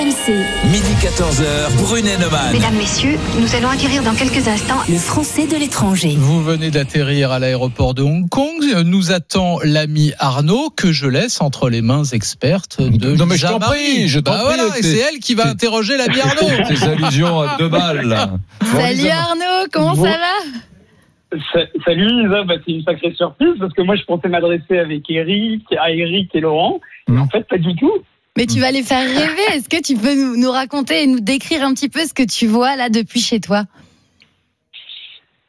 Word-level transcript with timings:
RMC. 0.00 0.32
Midi 0.64 0.94
14h, 1.02 1.76
Brunet 1.82 2.16
Neumann. 2.16 2.52
Mesdames, 2.54 2.74
Messieurs, 2.74 3.18
nous 3.38 3.54
allons 3.54 3.68
acquérir 3.68 4.02
dans 4.02 4.14
quelques 4.14 4.48
instants 4.48 4.78
Le 4.88 4.96
français 4.96 5.46
de 5.46 5.56
l'étranger. 5.56 6.14
Vous 6.16 6.42
venez 6.42 6.70
d'atterrir 6.70 7.30
à 7.32 7.38
l'aéroport 7.38 7.92
de 7.92 8.02
Hong 8.02 8.26
Kong. 8.30 8.64
Nous 8.86 9.12
attend 9.12 9.58
l'ami 9.62 10.12
Arnaud 10.18 10.70
que 10.74 10.90
je 10.90 11.06
laisse 11.06 11.42
entre 11.42 11.68
les 11.68 11.82
mains 11.82 12.04
expertes 12.04 12.80
de 12.80 13.14
Non, 13.14 13.26
mais 13.26 13.36
je 13.36 13.46
t'en 13.46 13.58
prie, 13.58 14.08
je 14.08 14.20
t'en 14.20 14.30
Bah 14.30 14.38
prie, 14.46 14.56
voilà, 14.56 14.78
et 14.78 14.82
c'est 14.82 14.96
elle 15.00 15.18
qui 15.20 15.34
va 15.34 15.48
interroger 15.48 15.98
l'ami 15.98 16.18
Arnaud. 16.22 16.64
Tes 16.66 16.82
allusions 16.88 17.40
à 17.40 17.56
deux 17.58 17.68
balles. 17.68 18.00
là. 18.06 18.30
Salut 18.72 19.08
Arnaud, 19.08 19.66
comment 19.70 19.94
Bon. 19.94 20.04
ça 20.04 20.16
va 20.16 21.38
Sa- 21.52 21.66
Salut 21.84 22.06
Lisa, 22.22 22.42
bah, 22.44 22.54
c'est 22.64 22.72
une 22.72 22.82
sacrée 22.84 23.12
surprise 23.14 23.52
parce 23.60 23.74
que 23.74 23.82
moi 23.82 23.96
je 23.96 24.04
pensais 24.04 24.28
m'adresser 24.28 24.78
avec 24.78 25.02
Eric, 25.10 25.62
à 25.78 25.90
Eric 25.90 26.30
et 26.34 26.40
Laurent. 26.40 26.80
Mais 27.08 27.20
en 27.20 27.26
fait, 27.28 27.46
pas 27.46 27.58
du 27.58 27.74
tout. 27.76 27.92
Mais 28.40 28.46
tu 28.46 28.58
vas 28.58 28.70
les 28.70 28.82
faire 28.82 29.06
rêver. 29.06 29.54
Est-ce 29.54 29.68
que 29.68 29.82
tu 29.82 30.00
peux 30.00 30.14
nous, 30.14 30.50
raconter 30.50 31.02
et 31.02 31.06
nous 31.06 31.20
décrire 31.20 31.62
un 31.62 31.74
petit 31.74 31.90
peu 31.90 32.00
ce 32.00 32.14
que 32.14 32.22
tu 32.22 32.46
vois 32.46 32.74
là 32.74 32.88
depuis 32.88 33.20
chez 33.20 33.38
toi? 33.38 33.64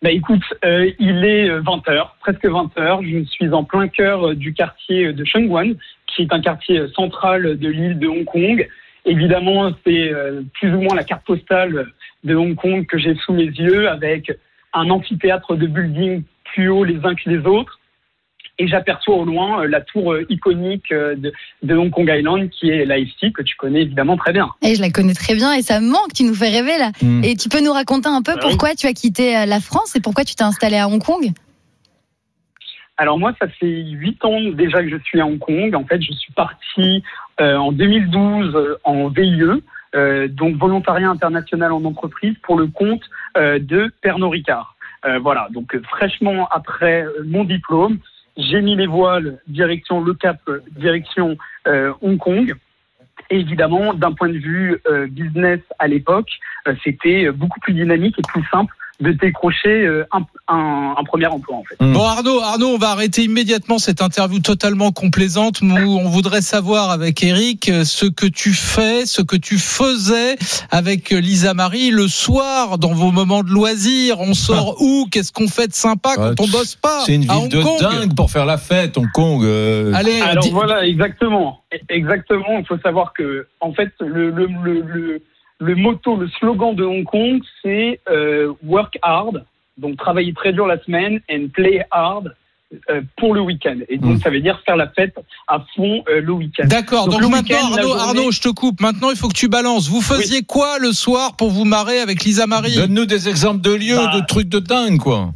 Bah 0.02 0.12
écoute, 0.12 0.44
euh, 0.66 0.92
il 1.00 1.24
est 1.24 1.50
20h, 1.62 2.10
presque 2.20 2.44
20h. 2.44 3.10
Je 3.10 3.24
suis 3.30 3.50
en 3.54 3.64
plein 3.64 3.88
cœur 3.88 4.28
euh, 4.32 4.36
du 4.36 4.54
quartier 4.54 5.14
de 5.14 5.24
Shenzhen, 5.24 5.78
qui 6.08 6.24
est 6.24 6.34
un 6.34 6.42
quartier 6.42 6.80
euh, 6.80 6.90
central 6.90 7.58
de 7.58 7.70
l'île 7.70 7.98
de 7.98 8.10
Hong 8.10 8.26
Kong. 8.26 8.68
Évidemment, 9.06 9.72
c'est 9.86 10.12
euh, 10.12 10.42
plus 10.56 10.76
ou 10.76 10.82
moins 10.82 10.94
la 10.94 11.06
carte 11.06 11.24
postale 11.26 11.94
de 12.26 12.36
Hong 12.36 12.56
Kong 12.56 12.86
que 12.86 12.98
j'ai 12.98 13.16
sous 13.16 13.32
mes 13.32 13.46
yeux, 13.46 13.88
avec 13.88 14.38
un 14.74 14.90
amphithéâtre 14.90 15.56
de 15.56 15.66
buildings 15.66 16.24
plus 16.44 16.68
hauts 16.68 16.84
les 16.84 17.00
uns 17.06 17.16
que 17.16 17.30
les 17.30 17.46
autres. 17.46 17.80
Et 18.62 18.68
j'aperçois 18.68 19.16
au 19.16 19.26
loin 19.26 19.64
euh, 19.64 19.68
la 19.68 19.82
tour 19.82 20.14
euh, 20.14 20.24
iconique 20.30 20.92
euh, 20.92 21.16
de, 21.16 21.34
de 21.64 21.76
Hong 21.76 21.90
Kong 21.90 22.08
Island, 22.16 22.48
qui 22.52 22.70
est 22.70 22.86
l'AFC, 22.86 23.34
que 23.34 23.42
tu 23.42 23.56
connais 23.56 23.82
évidemment 23.82 24.18
très 24.18 24.34
bien. 24.34 24.52
Et 24.62 24.76
je 24.76 24.82
la 24.82 24.92
connais 24.92 25.16
très 25.16 25.34
bien 25.34 25.52
et 25.54 25.64
ça 25.64 25.80
me 25.80 25.90
manque, 25.90 26.14
tu 26.14 26.24
nous 26.24 26.36
fais 26.36 26.50
rêver 26.50 26.78
là. 26.78 26.92
Hmm. 27.02 27.24
Et 27.24 27.36
tu 27.36 27.50
peux 27.50 27.60
nous 27.60 27.74
raconter 27.74 28.10
un 28.10 28.22
peu 28.22 28.34
Bah 28.34 28.42
oui. 28.44 28.50
pourquoi 28.52 28.76
tu 28.76 28.86
as 28.86 28.94
quitté 28.94 29.34
la 29.48 29.60
France 29.60 29.96
et 29.96 30.00
pourquoi 30.00 30.24
tu 30.26 30.36
t'es 30.36 30.44
installé 30.44 30.78
à 30.78 30.88
Hong 30.88 31.04
Kong? 31.04 31.32
Alors 32.98 33.18
moi, 33.18 33.34
ça 33.40 33.48
fait 33.48 33.82
huit 33.82 34.24
ans 34.24 34.40
déjà 34.54 34.84
que 34.84 34.90
je 34.90 34.98
suis 34.98 35.20
à 35.20 35.26
Hong 35.26 35.40
Kong. 35.40 35.74
En 35.74 35.84
fait, 35.86 36.00
je 36.00 36.12
suis 36.14 36.32
parti 36.34 37.04
euh, 37.40 37.56
en 37.58 37.72
2012 37.72 38.56
euh, 38.56 38.78
en 38.84 39.08
VIE, 39.08 39.42
euh, 39.96 40.28
donc 40.28 40.56
volontariat 40.58 41.10
international 41.10 41.72
en 41.72 41.84
entreprise, 41.84 42.36
pour 42.44 42.60
le 42.60 42.68
compte 42.68 43.02
euh, 43.38 43.58
de 43.58 43.92
Pernod 44.04 44.30
Ricard. 44.32 44.76
Euh, 45.06 45.18
voilà, 45.18 45.48
donc 45.52 45.74
euh, 45.74 45.82
fraîchement 45.90 46.48
après 46.52 47.04
euh, 47.04 47.24
mon 47.26 47.44
diplôme, 47.44 47.98
j'ai 48.38 48.62
mis 48.62 48.76
les 48.76 48.88
voiles 48.88 49.40
direction 49.48 50.02
le 50.02 50.14
Cap, 50.14 50.40
direction 50.72 51.38
euh, 51.68 51.94
Hong 52.02 52.18
Kong. 52.18 52.54
Évidemment, 53.30 53.94
d'un 53.94 54.12
point 54.12 54.30
de 54.30 54.38
vue 54.38 54.78
euh, 54.88 55.08
business 55.08 55.60
à 55.80 55.88
l'époque, 55.88 56.30
euh, 56.68 56.76
c'était 56.84 57.32
beaucoup 57.32 57.60
plus 57.60 57.74
dynamique 57.74 58.18
et 58.20 58.24
plus 58.24 58.44
simple 58.52 58.74
de 59.02 59.12
décrocher 59.12 59.70
euh, 59.86 60.06
un, 60.12 60.22
un- 60.48 60.96
un 60.98 61.04
premier 61.04 61.26
emploi 61.28 61.58
en 61.58 61.64
fait. 61.64 61.76
Bon 61.80 62.04
Arnaud, 62.04 62.40
Arnaud, 62.40 62.70
on 62.70 62.78
va 62.78 62.90
arrêter 62.92 63.24
immédiatement 63.24 63.80
cette 63.80 64.02
interview 64.02 64.40
totalement 64.40 64.92
complaisante. 64.92 65.62
Nous, 65.62 65.76
on 65.98 66.08
voudrait 66.10 66.42
savoir 66.42 66.92
avec 66.92 67.24
Eric 67.24 67.70
euh, 67.70 67.84
ce 67.84 68.06
que 68.06 68.28
tu 68.28 68.54
fais, 68.54 69.06
ce 69.06 69.22
que 69.22 69.36
tu 69.36 69.58
faisais 69.58 70.38
avec 70.70 71.12
euh, 71.12 71.20
Lisa 71.20 71.54
Marie 71.54 71.90
le 71.92 72.08
soir 72.08 72.78
dans 72.78 72.94
vos 72.94 73.12
moments 73.12 73.44
de 73.44 73.50
loisirs. 73.50 74.20
On 74.20 74.34
sort 74.34 74.82
où? 74.82 75.08
Qu'est-ce 75.12 75.32
qu'on 75.32 75.48
fait 75.48 75.68
de 75.68 75.74
sympa 75.74 76.16
quand 76.16 76.30
Ouais, 76.30 76.36
on 76.40 76.48
bosse 76.48 76.76
pas 76.76 77.02
C'est 77.06 77.16
une 77.16 77.24
ville 77.26 77.50
de 77.50 77.62
Kong? 77.62 77.80
dingue 77.82 78.16
pour 78.16 78.30
faire 78.32 78.46
la 78.46 78.58
fête, 78.58 78.98
Hong 78.98 79.12
Kong. 79.14 79.44
euh. 79.44 79.92
Allez, 79.96 80.22
Alors 80.22 80.48
voilà, 80.52 80.86
exactement. 80.86 81.64
E- 81.74 81.78
Exactement. 81.90 82.60
Il 82.60 82.66
faut 82.68 82.78
savoir 82.84 83.14
que, 83.14 83.48
en 83.60 83.74
fait, 83.74 83.90
le, 84.00 84.30
le, 84.30 84.48
le, 84.64 84.82
le, 84.82 85.22
le 85.62 85.76
motto, 85.76 86.16
le 86.18 86.28
slogan 86.40 86.74
de 86.76 86.84
Hong 86.84 87.04
Kong, 87.06 87.40
c'est 87.62 88.00
euh, 88.10 88.52
work 88.64 88.98
hard, 89.04 89.46
donc 89.78 89.96
travailler 89.98 90.34
très 90.34 90.54
dur 90.54 90.66
la 90.66 90.80
semaine, 90.84 91.22
and 91.32 91.48
play 91.54 91.86
hard 91.92 92.36
euh, 92.90 93.02
pour 93.18 93.34
le 93.36 93.42
week-end. 93.42 93.78
Et 93.90 93.98
donc, 93.98 94.16
Mm. 94.16 94.20
ça 94.22 94.30
veut 94.32 94.40
dire 94.40 94.60
faire 94.66 94.76
la 94.78 94.88
fête 94.88 95.14
à 95.48 95.64
fond 95.76 96.04
euh, 96.10 96.22
le 96.22 96.32
week-end. 96.32 96.68
D'accord. 96.68 97.10
Donc, 97.10 97.22
maintenant, 97.30 97.58
Arnaud, 97.74 97.82
journée- 97.90 98.02
Arnaud, 98.02 98.32
je 98.32 98.42
te 98.42 98.50
coupe. 98.50 98.80
Maintenant, 98.82 99.12
il 99.12 99.18
faut 99.18 99.28
que 99.28 99.34
tu 99.36 99.50
balances. 99.50 99.88
Vous 99.90 100.02
faisiez 100.02 100.42
quoi 100.44 100.80
le 100.80 100.94
soir 100.94 101.36
pour 101.36 101.50
vous 101.52 101.66
marrer 101.66 102.00
avec 102.00 102.24
Lisa 102.24 102.48
Marie? 102.48 102.76
Donne-nous 102.76 103.06
des 103.06 103.28
exemples 103.30 103.62
de 103.62 103.74
lieux, 103.74 103.98
Bah. 103.98 104.20
de 104.20 104.26
trucs 104.26 104.50
de 104.50 104.60
dingue, 104.60 104.98
quoi. 105.00 105.32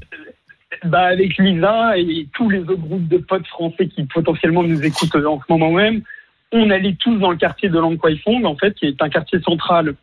Bah, 0.85 1.07
avec 1.07 1.38
Lisa 1.38 1.97
et 1.97 2.27
tous 2.33 2.50
les 2.50 2.59
autres 2.59 2.75
groupes 2.77 3.07
de 3.07 3.17
potes 3.17 3.47
français 3.47 3.88
qui 3.88 4.03
potentiellement 4.05 4.63
nous 4.63 4.81
écoutent 4.83 5.16
en 5.16 5.39
ce 5.39 5.45
moment 5.51 5.71
même, 5.71 6.01
on 6.51 6.69
allait 6.69 6.95
tous 7.00 7.17
dans 7.17 7.31
le 7.31 7.38
quartier 7.38 7.69
de 7.69 7.77
Lang 7.79 7.97
Kwai 7.97 8.17
Fong, 8.23 8.45
en 8.45 8.55
fait, 8.55 8.73
qui 8.75 8.85
est 8.85 9.01
un 9.01 9.09
quartier 9.09 9.41
central 9.41 9.95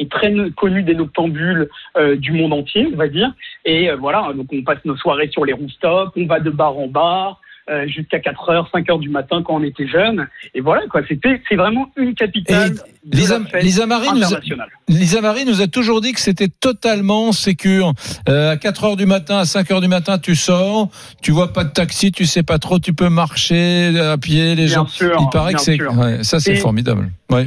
et 0.00 0.08
très 0.08 0.32
connu 0.56 0.82
des 0.82 0.94
noctambules 0.94 1.68
euh, 1.96 2.16
du 2.16 2.32
monde 2.32 2.52
entier, 2.52 2.88
on 2.92 2.96
va 2.96 3.08
dire. 3.08 3.32
Et 3.64 3.90
euh, 3.90 3.96
voilà, 3.96 4.32
donc 4.34 4.46
on 4.52 4.62
passe 4.62 4.78
nos 4.84 4.96
soirées 4.96 5.28
sur 5.30 5.44
les 5.44 5.52
rooftops, 5.52 6.12
on 6.16 6.26
va 6.26 6.40
de 6.40 6.50
bar 6.50 6.76
en 6.76 6.88
bar 6.88 7.40
euh, 7.68 7.86
jusqu'à 7.86 8.18
4h, 8.18 8.70
5h 8.72 8.98
du 8.98 9.10
matin 9.10 9.42
quand 9.44 9.54
on 9.54 9.62
était 9.62 9.86
jeunes. 9.86 10.26
Et 10.54 10.60
voilà, 10.60 10.82
quoi, 10.90 11.02
c'était, 11.06 11.40
c'est 11.48 11.54
vraiment 11.54 11.88
une 11.96 12.14
capitale 12.14 12.72
de 12.72 13.16
Lisa, 13.16 13.38
la 13.38 13.44
fête 13.44 13.62
Lisa 13.62 13.86
Marie 13.86 14.08
nous 14.12 14.34
a. 14.34 14.40
Lisa 14.88 15.20
Marie 15.20 15.44
nous 15.44 15.60
a 15.60 15.68
toujours 15.68 16.00
dit 16.00 16.12
que 16.12 16.20
c'était 16.20 16.48
totalement 16.48 17.30
sécure. 17.32 17.92
Euh, 18.28 18.52
à 18.52 18.56
4 18.56 18.84
heures 18.84 18.96
du 18.96 19.06
matin, 19.06 19.38
à 19.38 19.44
5 19.44 19.70
heures 19.70 19.80
du 19.80 19.88
matin, 19.88 20.18
tu 20.18 20.34
sors, 20.34 20.88
tu 21.22 21.30
vois 21.30 21.52
pas 21.52 21.64
de 21.64 21.70
taxi, 21.70 22.10
tu 22.10 22.24
sais 22.24 22.42
pas 22.42 22.58
trop, 22.58 22.78
tu 22.78 22.92
peux 22.92 23.10
marcher 23.10 23.96
à 24.00 24.16
pied, 24.16 24.54
les 24.54 24.64
Bien 24.64 24.74
gens. 24.74 24.86
sûr, 24.86 25.16
Il 25.20 25.28
paraît 25.30 25.54
que 25.54 25.60
c'est, 25.60 25.80
ouais, 25.80 26.24
ça 26.24 26.40
c'est 26.40 26.56
formidable. 26.56 27.10
Ouais. 27.30 27.46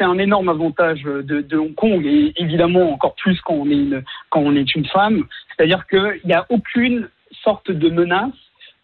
C'est 0.00 0.06
un 0.06 0.18
énorme 0.18 0.48
avantage 0.48 1.02
de, 1.02 1.42
de 1.42 1.56
Hong 1.58 1.74
Kong 1.74 2.06
et 2.06 2.32
évidemment 2.36 2.90
encore 2.92 3.14
plus 3.16 3.38
quand 3.42 3.52
on 3.54 3.66
est 3.68 3.74
une 3.74 4.02
quand 4.30 4.40
on 4.40 4.56
est 4.56 4.74
une 4.74 4.86
femme. 4.86 5.24
C'est-à-dire 5.56 5.86
qu'il 5.86 6.20
n'y 6.24 6.32
a 6.32 6.46
aucune 6.48 7.08
sorte 7.44 7.70
de 7.70 7.88
menace 7.90 8.32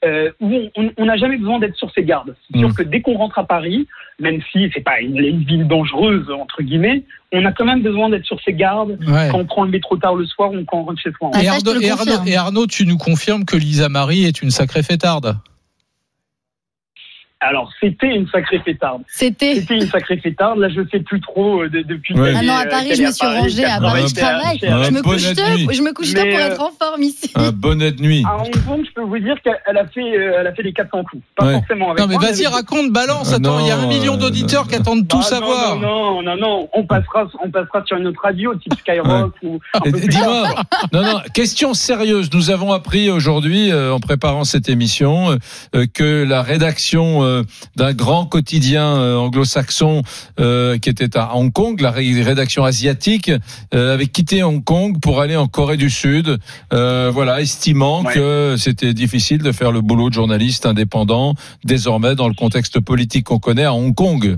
euh, 0.04 0.30
où 0.40 0.52
on- 0.76 1.04
n'a 1.06 1.16
jamais 1.16 1.38
besoin 1.38 1.58
d'être 1.58 1.74
sur 1.76 1.90
ses 1.92 2.04
gardes. 2.04 2.36
C'est 2.52 2.58
sûr 2.58 2.68
Mm. 2.68 2.74
que 2.74 2.82
dès 2.82 3.00
qu'on 3.00 3.16
rentre 3.16 3.38
à 3.38 3.46
Paris, 3.46 3.88
même 4.20 4.40
si 4.52 4.70
c'est 4.74 4.82
pas 4.84 5.00
une, 5.00 5.16
une 5.16 5.42
ville 5.44 5.66
dangereuse 5.66 6.30
entre 6.30 6.62
guillemets, 6.62 7.02
on 7.32 7.44
a 7.46 7.52
quand 7.52 7.64
même 7.64 7.82
besoin 7.82 8.10
d'être 8.10 8.26
sur 8.26 8.38
ses 8.42 8.52
gardes 8.52 8.98
Ouais. 9.08 9.28
quand 9.32 9.38
on 9.38 9.46
prend 9.46 9.64
le 9.64 9.70
métro 9.70 9.96
tard 9.96 10.14
le 10.14 10.26
soir 10.26 10.52
ou 10.52 10.62
quand 10.66 10.80
on 10.80 10.84
rentre 10.84 11.00
chez 11.00 11.10
soi. 11.18 11.30
Ah, 11.32 11.42
Et 11.42 11.48
Arnaud, 11.48 11.72
le 11.74 11.82
et, 11.82 11.90
Arnaud, 11.90 12.24
et 12.26 12.36
Arnaud, 12.36 12.66
tu 12.66 12.86
nous 12.86 12.98
confirmes 12.98 13.44
que 13.46 13.56
Lisa 13.56 13.88
Marie 13.88 14.24
est 14.26 14.42
une 14.42 14.50
sacrée 14.50 14.82
fêtarde. 14.82 15.36
Alors 17.40 17.70
c'était 17.80 18.14
une 18.16 18.26
sacrée 18.28 18.60
fêtarde. 18.60 19.02
C'était. 19.08 19.56
C'était 19.56 19.74
une 19.74 19.86
sacrée 19.86 20.16
fêtarde. 20.16 20.58
Là 20.58 20.68
je 20.70 20.80
sais 20.90 21.00
plus 21.00 21.20
trop 21.20 21.62
euh, 21.62 21.68
de- 21.68 21.82
depuis. 21.82 22.14
Ouais. 22.18 22.32
Ah 22.34 22.42
non, 22.42 22.54
à 22.54 22.62
euh, 22.64 22.70
Paris, 22.70 22.92
je 22.96 23.02
me 23.02 23.12
suis 23.12 23.26
rangée. 23.26 23.64
À 23.66 23.78
Paris, 23.78 24.04
je 24.08 24.14
travaille. 24.14 24.58
Je 24.62 24.90
me 24.90 25.02
bonne 25.02 25.12
couche 25.12 25.34
tôt. 25.34 25.42
nuit. 25.54 25.68
Je 25.70 25.82
me 25.82 25.92
couche 25.92 26.14
tôt 26.14 26.20
Mais, 26.24 26.30
pour 26.30 26.40
euh, 26.40 26.46
être 26.46 26.62
en 26.62 26.70
forme 26.70 27.02
ici. 27.02 27.30
Un 27.34 27.52
bonnet 27.52 27.92
de 27.92 28.00
nuit. 28.02 28.24
À 28.26 28.38
Hong 28.38 28.64
Kong, 28.66 28.80
je 28.86 28.90
peux 28.94 29.02
vous 29.02 29.18
dire 29.18 29.36
qu'elle 29.44 29.76
a 29.76 29.86
fait, 29.86 30.00
euh, 30.00 30.38
elle 30.40 30.46
a 30.46 30.54
fait 30.54 30.62
les 30.62 30.72
400 30.72 31.04
coups. 31.04 31.22
Pas 31.36 31.44
Ouais. 31.46 31.52
forcément 31.58 31.90
avec 31.92 32.00
Non, 32.00 32.06
mais 32.08 32.16
vas-y, 32.16 32.46
raconte, 32.46 32.90
balance. 32.90 33.30
Ah 33.32 33.36
Attends, 33.36 33.60
il 33.60 33.66
y 33.66 33.70
a 33.70 33.76
un 33.76 33.86
million 33.86 34.14
euh, 34.14 34.16
d'auditeurs 34.16 34.66
qui 34.66 34.76
attendent 34.76 35.06
tout 35.06 35.18
Ah, 35.20 35.24
savoir. 35.24 35.76
Non, 35.76 36.22
non, 36.22 36.22
non, 36.22 36.36
non, 36.38 36.68
on 36.72 36.84
passera, 36.86 37.26
on 37.44 37.50
passera 37.50 37.84
sur 37.84 37.98
une 37.98 38.06
autre 38.06 38.20
radio, 38.22 38.54
type 38.54 38.72
Skyrock 38.80 39.34
ou 39.42 39.60
Dis-moi, 39.84 40.54
non, 40.94 41.02
non, 41.02 41.20
question 41.34 41.74
sérieuse. 41.74 42.30
Nous 42.32 42.50
avons 42.50 42.72
appris 42.72 43.10
aujourd'hui, 43.10 43.70
en 43.74 44.00
préparant 44.00 44.44
cette 44.44 44.70
émission, 44.70 45.36
que 45.92 46.24
la 46.24 46.40
rédaction 46.42 47.35
d'un 47.76 47.92
grand 47.92 48.26
quotidien 48.26 48.84
euh, 48.96 49.16
anglo-saxon 49.16 50.02
euh, 50.40 50.78
qui 50.78 50.88
était 50.88 51.16
à 51.16 51.34
Hong 51.36 51.52
Kong, 51.52 51.80
la 51.80 51.90
ré- 51.90 52.22
rédaction 52.22 52.64
asiatique, 52.64 53.30
euh, 53.74 53.94
avait 53.94 54.06
quitté 54.06 54.42
Hong 54.42 54.62
Kong 54.62 55.00
pour 55.00 55.20
aller 55.20 55.36
en 55.36 55.46
Corée 55.48 55.76
du 55.76 55.90
Sud. 55.90 56.38
Euh, 56.72 57.10
voilà, 57.12 57.40
estimant 57.40 58.02
Ouais. 58.04 58.14
que 58.14 58.56
c'était 58.58 58.94
difficile 58.94 59.42
de 59.42 59.52
faire 59.52 59.72
le 59.72 59.80
boulot 59.80 60.08
de 60.08 60.14
journaliste 60.14 60.66
indépendant 60.66 61.34
désormais 61.64 62.14
dans 62.14 62.28
le 62.28 62.34
contexte 62.34 62.80
politique 62.80 63.24
qu'on 63.26 63.38
connaît 63.38 63.64
à 63.64 63.72
Hong 63.74 63.94
Kong. 63.94 64.36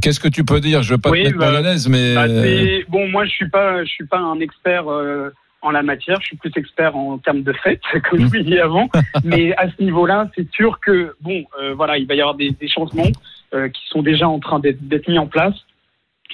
Qu'est-ce 0.00 0.20
que 0.20 0.28
tu 0.28 0.44
peux 0.44 0.60
dire? 0.60 0.82
Je 0.82 0.92
veux 0.94 0.98
pas 0.98 1.10
Oui, 1.10 1.20
te 1.22 1.26
mettre 1.28 1.38
bah, 1.38 1.46
mal 1.52 1.56
à 1.56 1.60
l'aise, 1.72 1.88
mais 1.88 2.14
Bah, 2.14 2.24
euh, 2.24 2.80
bon, 2.88 3.08
moi, 3.08 3.24
je 3.24 3.30
suis 3.30 3.48
pas, 3.48 3.84
je 3.84 3.90
suis 3.90 4.06
pas 4.06 4.18
un 4.18 4.40
expert 4.40 4.90
euh, 4.90 5.30
en 5.64 5.70
la 5.70 5.82
matière. 5.82 6.20
Je 6.20 6.26
suis 6.26 6.36
plus 6.36 6.52
expert 6.56 6.94
en 6.96 7.18
termes 7.18 7.42
de 7.42 7.52
fête, 7.52 7.80
comme 8.10 8.20
je 8.20 8.26
vous 8.26 8.32
l'ai 8.34 8.44
dit 8.44 8.58
avant. 8.58 8.88
Mais 9.24 9.54
à 9.56 9.68
ce 9.70 9.82
niveau-là, 9.82 10.30
c'est 10.36 10.48
sûr 10.52 10.78
que 10.80 11.14
bon, 11.20 11.44
euh, 11.60 11.74
voilà, 11.74 11.98
il 11.98 12.06
va 12.06 12.14
y 12.14 12.20
avoir 12.20 12.34
des, 12.36 12.50
des 12.50 12.68
changements 12.68 13.10
euh, 13.54 13.68
qui 13.68 13.82
sont 13.88 14.02
déjà 14.02 14.28
en 14.28 14.38
train 14.38 14.60
d'être 14.60 15.08
mis 15.08 15.18
en 15.18 15.26
place. 15.26 15.54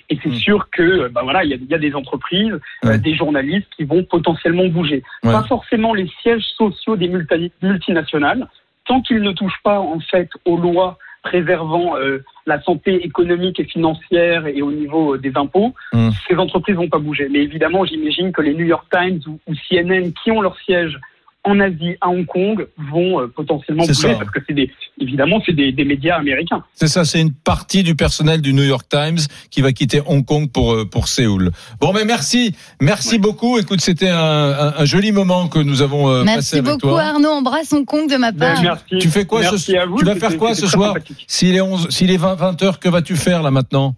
Et 0.08 0.18
c'est 0.22 0.28
Mm. 0.30 0.34
sûr 0.34 0.70
que, 0.70 0.82
euh, 0.82 1.08
bah 1.08 1.20
voilà, 1.22 1.44
il 1.44 1.50
y 1.50 1.54
a, 1.54 1.56
il 1.56 1.66
y 1.70 1.74
a 1.74 1.78
des 1.78 1.94
entreprises, 1.94 2.58
euh, 2.84 2.98
des 2.98 3.14
journalistes 3.14 3.68
qui 3.76 3.84
vont 3.84 4.02
potentiellement 4.04 4.66
bouger. 4.66 5.02
Ouais. 5.22 5.32
Pas 5.32 5.44
forcément 5.44 5.94
les 5.94 6.08
sièges 6.22 6.44
sociaux 6.56 6.96
des 6.96 7.08
multi- 7.08 7.52
multinationales, 7.62 8.48
tant 8.86 9.00
qu'ils 9.02 9.20
ne 9.22 9.32
touchent 9.32 9.62
pas 9.62 9.78
en 9.78 10.00
fait 10.00 10.28
aux 10.44 10.56
lois 10.56 10.98
préservant 11.22 11.96
euh, 11.96 12.24
la 12.46 12.60
santé 12.62 13.04
économique 13.04 13.60
et 13.60 13.64
financière 13.64 14.46
et 14.46 14.62
au 14.62 14.72
niveau 14.72 15.14
euh, 15.14 15.18
des 15.18 15.32
impôts, 15.36 15.74
Mm. 15.92 16.10
ces 16.28 16.36
entreprises 16.36 16.76
vont 16.76 16.88
pas 16.88 16.98
bouger. 16.98 17.28
Mais 17.30 17.40
évidemment, 17.40 17.84
j'imagine 17.84 18.32
que 18.32 18.42
les 18.42 18.54
New 18.54 18.64
York 18.64 18.86
Times 18.90 19.20
ou, 19.26 19.38
ou 19.46 19.54
CNN 19.68 20.12
qui 20.22 20.30
ont 20.30 20.40
leur 20.40 20.56
siège 20.60 20.98
en 21.44 21.58
Asie, 21.58 21.96
à 22.00 22.08
Hong 22.08 22.26
Kong, 22.26 22.66
vont 22.76 23.20
euh, 23.20 23.26
potentiellement 23.26 23.82
bouger 23.82 23.94
ça. 23.94 24.14
parce 24.14 24.30
que 24.30 24.40
c'est 24.46 24.52
des, 24.52 24.70
évidemment, 25.00 25.42
c'est 25.44 25.52
des, 25.52 25.72
des 25.72 25.84
médias 25.84 26.16
américains. 26.16 26.62
C'est 26.74 26.88
ça, 26.88 27.04
c'est 27.04 27.20
une 27.20 27.32
partie 27.32 27.82
du 27.82 27.94
personnel 27.94 28.40
du 28.42 28.52
New 28.52 28.62
York 28.62 28.86
Times 28.88 29.18
qui 29.50 29.60
va 29.62 29.72
quitter 29.72 30.00
Hong 30.06 30.24
Kong 30.24 30.50
pour 30.52 30.74
euh, 30.74 30.84
pour 30.84 31.08
Séoul. 31.08 31.50
Bon, 31.80 31.92
mais 31.92 32.04
merci, 32.04 32.54
merci 32.80 33.18
beaucoup. 33.18 33.58
Écoute, 33.58 33.80
c'était 33.80 34.08
un, 34.10 34.16
un, 34.18 34.74
un 34.78 34.84
joli 34.84 35.12
moment 35.12 35.48
que 35.48 35.58
nous 35.58 35.82
avons 35.82 36.08
euh, 36.10 36.20
passé 36.24 36.34
Merci 36.34 36.54
avec 36.58 36.64
beaucoup 36.66 36.78
toi. 36.88 37.02
Arnaud, 37.02 37.30
embrasse 37.30 37.72
Hong 37.72 37.84
Kong 37.86 38.08
de 38.10 38.16
ma 38.16 38.32
Ben, 38.32 38.54
part. 38.54 38.62
merci. 38.62 38.98
Tu 38.98 39.08
fais 39.08 39.24
quoi 39.24 39.42
ce- 39.42 39.50
Merci 39.50 39.76
à 39.76 39.86
vous, 39.86 39.98
tu 39.98 40.04
vas 40.04 40.14
faire 40.16 40.36
quoi 40.36 40.54
ce 40.54 40.66
soir. 40.66 40.94
S'il 41.26 41.54
est 41.56 41.60
11, 41.60 41.88
s'il 41.90 42.10
est 42.10 42.16
20, 42.16 42.34
20 42.34 42.62
heures, 42.62 42.78
que 42.78 42.88
vas-tu 42.88 43.16
faire 43.16 43.42
là 43.42 43.50
maintenant? 43.50 43.94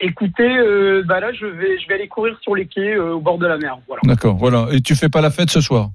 Écoutez, 0.00 0.46
euh, 0.58 1.02
bah 1.06 1.18
là, 1.18 1.32
je 1.32 1.44
vais, 1.44 1.76
je 1.80 1.88
vais 1.88 1.94
aller 1.94 2.06
courir 2.06 2.36
sur 2.42 2.54
les 2.54 2.66
quais 2.66 2.94
euh, 2.94 3.14
au 3.14 3.20
bord 3.20 3.36
de 3.36 3.46
la 3.48 3.58
mer. 3.58 3.78
Voilà. 3.88 4.00
D'accord, 4.04 4.36
voilà. 4.36 4.68
Et 4.70 4.80
tu 4.80 4.94
fais 4.94 5.08
pas 5.08 5.20
la 5.20 5.30
fête 5.30 5.50
ce 5.50 5.60
soir? 5.60 5.90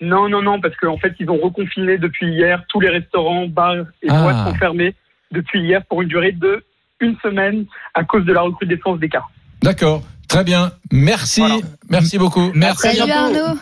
Non, 0.00 0.28
non, 0.28 0.42
non, 0.42 0.60
parce 0.60 0.76
qu'en 0.76 0.98
fait, 0.98 1.14
ils 1.18 1.30
ont 1.30 1.38
reconfiné 1.38 1.96
depuis 1.98 2.26
hier. 2.28 2.62
Tous 2.68 2.80
les 2.80 2.90
restaurants, 2.90 3.46
bars 3.46 3.76
et 4.02 4.08
Ah. 4.08 4.22
boîtes 4.22 4.46
sont 4.48 4.54
fermés 4.54 4.94
depuis 5.32 5.60
hier 5.62 5.84
pour 5.86 6.02
une 6.02 6.08
durée 6.08 6.32
de 6.32 6.62
une 7.00 7.16
semaine 7.22 7.66
à 7.94 8.04
cause 8.04 8.24
de 8.24 8.32
la 8.32 8.42
recrudescence 8.42 8.98
des 8.98 9.08
cas. 9.08 9.24
D'accord, 9.62 10.02
très 10.28 10.44
bien. 10.44 10.72
Merci, 10.92 11.40
Voilà. 11.40 11.56
merci 11.90 12.18
beaucoup. 12.18 12.50
Merci. 12.54 12.96
Salut. 12.96 13.10
Arnaud. 13.10 13.54